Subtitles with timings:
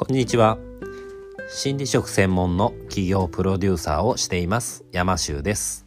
[0.00, 0.56] こんにちは。
[1.50, 4.86] 心理職専門の企業プロデューサーをしています。
[4.92, 5.84] 山修です。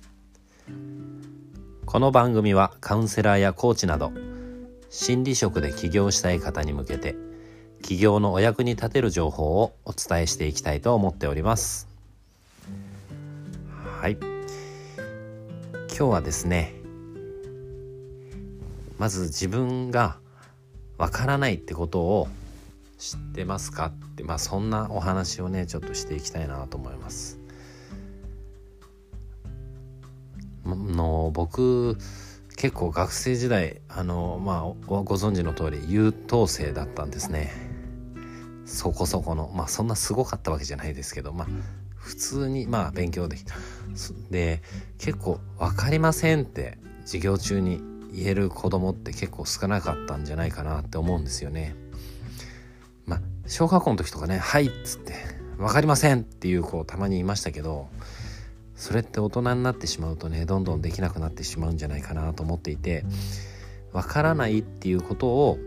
[1.88, 4.12] この番組はカウンセラーやコーチなど
[4.92, 7.16] 心理職で起業したい方に向けて
[7.82, 11.88] 起業のお役に立てる情報をお伝えしていきたいと思っております。
[14.00, 14.18] はい。
[14.22, 14.28] 今
[15.90, 16.76] 日はですね
[19.00, 20.18] まず自分が
[21.00, 22.28] わからないってことを
[23.04, 23.88] 知ってますか？
[23.88, 27.38] ってまあそんなお話をねちょっとしていきたいなと思います。
[30.66, 31.98] の僕
[32.56, 37.52] 結構学生時代あのまあご存知の通り優等生だったんですね
[38.66, 41.48] そこそこのまあそんなすごかったわけじゃないですけどまあ
[41.96, 43.56] 普通にまあ勉強できた
[44.32, 44.62] で
[44.98, 47.82] 結構分かりませんって授業中に
[48.14, 51.76] 言える子供って結構少なかったんじゃないかなって思うんですよね。
[53.48, 55.14] 小学校の時とかね「はい」っつって
[55.58, 57.88] 「分かりません」っていう子たまにいましたけど
[58.76, 63.06] それって大人になってしまうとねどんどんできなくなってしまうんじゃないかなと思っていて
[63.92, 65.58] 分からないっていうことを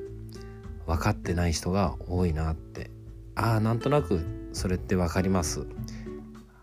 [0.86, 2.90] 分かってない人が多いなって。
[3.36, 5.66] ああなんとなくそれって分かります。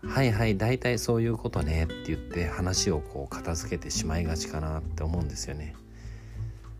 [0.04, 5.74] はいはい大体そういうことねって言って話をこう片付けてしまいがちかなって思うんですよね。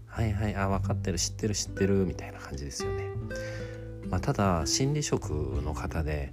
[0.06, 3.04] はいはいあ分かってる知ってる知ってるみたいな感じですよね。
[4.14, 5.30] まあ、ただ心理職
[5.64, 6.32] の方で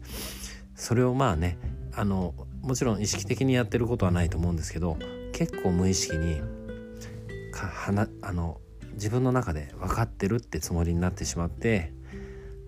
[0.75, 1.57] それをまあね
[1.95, 4.99] あのもちろん意識的にやってることはないと思うんですけど
[5.33, 6.41] 結構無意識に
[7.51, 8.59] かはなあの
[8.93, 11.91] 自分の中で分かってるってつもりになってしまって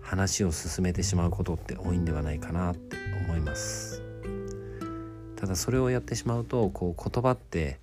[0.00, 2.96] 話を進めてしまうことって多いんではないかなって
[3.28, 4.02] 思います。
[5.36, 7.78] ただそれをやってしまうとこう言葉って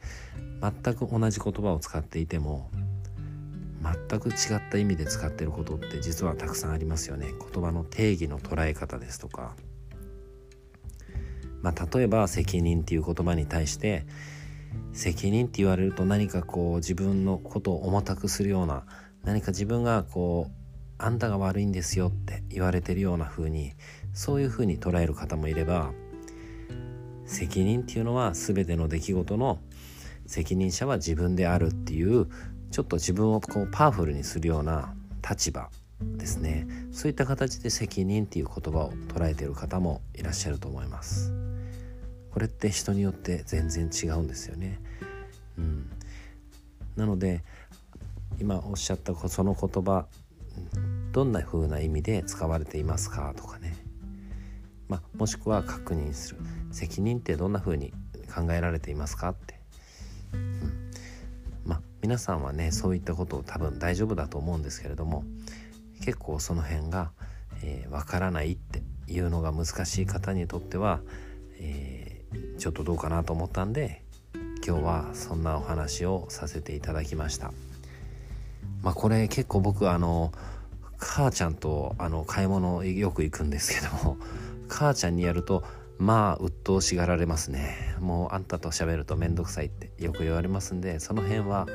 [0.61, 2.69] 全く同じ言葉を使っていても
[3.81, 4.35] 全く違っ
[4.69, 7.27] た意味で使ってることって実はたくさんありますよね。
[7.53, 9.55] 言葉の定義の捉え方ですとか、
[11.61, 14.05] まあ、例えば責任っていう言葉に対して
[14.93, 18.83] 責任って言われると何かこう自分のことを重たくするような
[19.23, 20.51] 何か自分がこう
[20.97, 23.73] あんたが悪いんですよって言われてるような風に
[24.13, 25.91] そういう風に捉える方もいれば
[27.25, 29.59] 責任っていうのは全ての出来事の
[30.27, 32.27] 責任者は自分であるっていう
[32.71, 34.93] ちょっと自分をこうパワフルにするような
[35.27, 35.69] 立場
[36.01, 36.67] ですね。
[36.91, 41.31] そういった形で責任っていう言葉を捉えている方もいらっしゃると思います。
[42.31, 44.79] これって人によって全然違うんですよね。
[45.57, 45.89] うん。
[46.95, 47.43] なので
[48.39, 50.05] 今おっしゃったその言葉
[51.11, 53.75] どんな風な意味で使われていますかとかね。
[54.87, 56.41] まあ、もしくは確認する。
[56.71, 57.93] 責任ってどんな風に
[58.33, 59.60] 考えられていますかって、
[62.01, 65.23] 皆さんはねそういったことを多分大丈夫だと思うんですけれども
[66.03, 67.11] 結構その辺がわ、
[67.63, 71.01] えー、からないっていうのが難しい方にとっては、
[71.59, 74.03] えー、ちょっとどうかなと思ったんで
[74.65, 77.51] 今日はそんなお話をさせていただきました。
[78.83, 80.31] まあ、これ結構僕あの
[80.97, 84.17] 母ちゃんとあの買い物よく行くんですけども
[84.67, 85.63] 母ちゃんにやると
[86.01, 87.95] まあ鬱陶しがられますね。
[87.99, 91.67] もうあんたと喋ると面倒くさいってよく言われますんでその辺は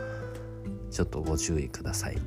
[0.90, 2.18] ちょっとご注意ください。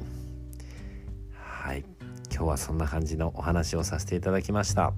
[1.33, 1.83] はい。
[2.31, 4.93] 今日はそんな感じのお話をさせていただきました。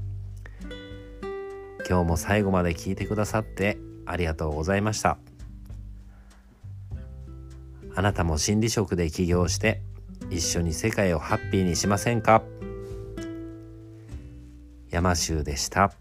[1.89, 5.17] 今日も最後まで聞いてくださってありがとうございました。
[7.95, 9.81] あなたも心理職で起業して
[10.29, 12.43] 一緒に世界をハッピーにしませんか？
[14.91, 15.91] 山州でした。